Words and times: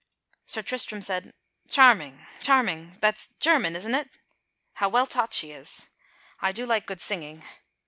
Sir 0.47 0.63
Tristram 0.63 1.03
said: 1.03 1.31
"Charming, 1.69 2.25
charming, 2.39 2.97
that's 3.01 3.27
German, 3.39 3.75
isn't 3.75 3.93
it; 3.93 4.09
how 4.73 4.89
well 4.89 5.05
taught 5.05 5.31
she 5.31 5.51
is. 5.51 5.91
I 6.39 6.51
do 6.51 6.65
like 6.65 6.87
good 6.87 6.99
singing." 6.99 7.43